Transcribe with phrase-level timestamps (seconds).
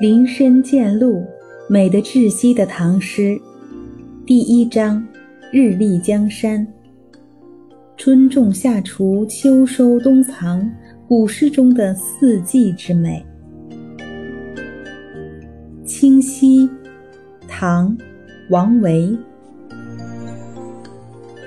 [0.00, 1.22] 林深见鹿，
[1.68, 3.38] 美得窒息的唐诗。
[4.24, 5.06] 第一章：
[5.52, 6.66] 日丽江山。
[7.98, 10.66] 春种夏锄，秋收冬藏，
[11.06, 13.22] 古诗中的四季之美。
[15.84, 16.66] 清溪，
[17.46, 17.94] 唐，
[18.48, 19.14] 王维。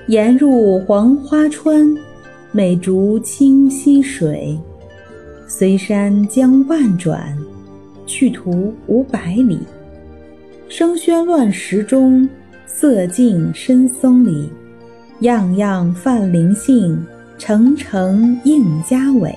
[0.05, 1.91] 沿入黄花川，
[2.51, 4.55] 美竹清溪水。
[5.47, 7.35] 随山将万转，
[8.05, 9.59] 去途五百里。
[10.70, 12.27] 声喧乱石中，
[12.66, 14.49] 色静深松里。
[15.20, 17.05] 样样泛灵性，
[17.38, 19.34] 澄澄映家伟。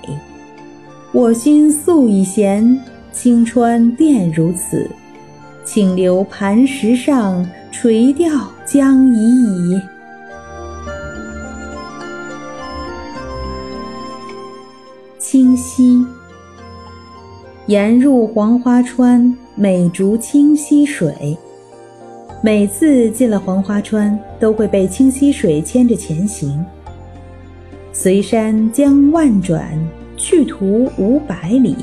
[1.12, 2.78] 我心素已闲，
[3.12, 4.88] 清川殿如此。
[5.64, 8.28] 请留磐石上，垂钓
[8.64, 9.80] 将已矣。
[15.18, 16.06] 清溪，
[17.66, 21.36] 沿入黄花川，美竹清溪水。
[22.40, 26.64] 每次进了黄花川，都会被清溪水牵着前行。
[27.92, 29.76] 随山将万转，
[30.16, 31.74] 去途五百里。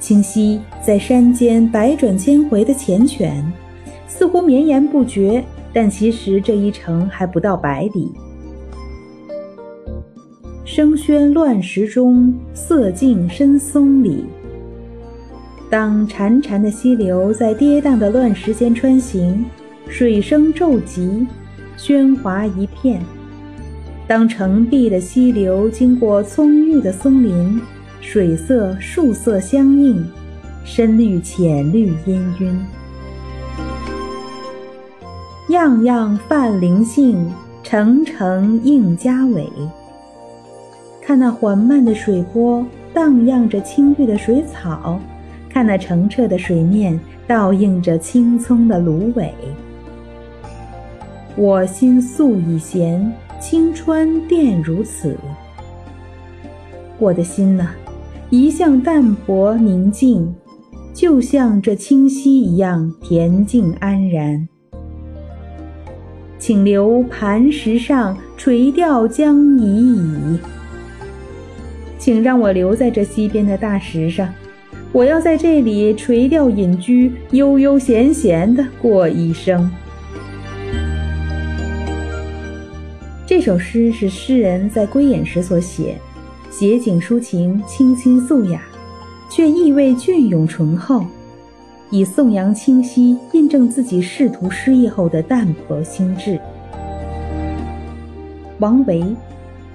[0.00, 3.40] 清溪在山间百转千回的缱绻，
[4.08, 8.10] 似乎绵延不绝，但其实这一程还不到百里。
[10.64, 14.24] 声喧乱石中，色静深松里。
[15.68, 19.44] 当潺潺的溪流在跌宕的乱石间穿行，
[19.88, 21.26] 水声骤急，
[21.76, 23.00] 喧哗一片；
[24.06, 27.60] 当澄碧的溪流经过葱郁的松林，
[28.00, 30.08] 水色树色相映，
[30.64, 32.56] 深绿浅绿氤氲，
[35.48, 37.28] 样样泛灵性，
[37.64, 39.48] 澄澄映家伟。
[41.02, 45.00] 看那缓慢的水波，荡漾着青绿的水草；
[45.56, 49.32] 看那澄澈的水面，倒映着青葱的芦苇。
[51.34, 53.10] 我心素已闲，
[53.40, 55.16] 清川殿如此。
[56.98, 57.70] 我的心呐，
[58.28, 60.30] 一向淡泊宁静，
[60.92, 64.46] 就像这清溪一样恬静安然。
[66.38, 70.38] 请留磐石上，垂钓将已矣。
[71.98, 74.28] 请让我留在这溪边的大石上，
[74.96, 79.70] 我要在这里垂钓隐居，悠悠闲闲的过一生。
[83.26, 85.98] 这首诗是诗人在归隐时所写，
[86.50, 88.62] 写景抒情，清新素雅，
[89.30, 91.04] 却意味隽永醇厚，
[91.90, 96.40] 以颂扬清溪，印证自己仕途失意后的淡泊心志。
[98.60, 99.04] 王维。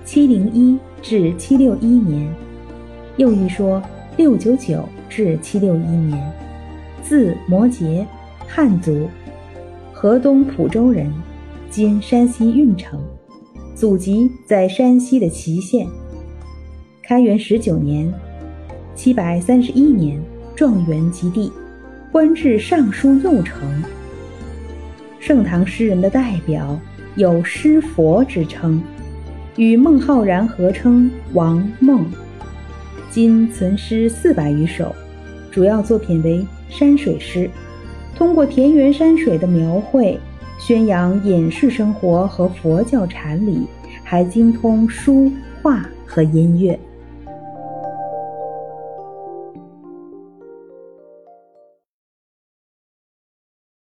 [0.03, 2.27] 七零一至七六一年，
[3.17, 3.79] 又一说
[4.21, 6.31] 六九九至七六一年，
[7.01, 8.05] 字摩诘，
[8.47, 9.09] 汉族，
[9.91, 11.11] 河东蒲州人，
[11.71, 13.01] 今山西运城，
[13.73, 15.87] 祖籍在山西的祁县。
[17.01, 18.13] 开元十九年，
[18.93, 20.21] 七百三十一年，
[20.55, 21.51] 状元及第，
[22.11, 23.59] 官至尚书右丞。
[25.19, 26.79] 盛唐诗人的代表，
[27.15, 28.79] 有诗佛之称。
[29.55, 32.05] 与孟浩然合称王孟，
[33.11, 34.95] 今存诗四百余首，
[35.51, 37.49] 主要作品为山水诗，
[38.15, 40.17] 通过田园山水的描绘，
[40.57, 43.67] 宣扬隐士生活和佛教禅理，
[44.01, 45.29] 还精通书
[45.61, 46.79] 画和音乐。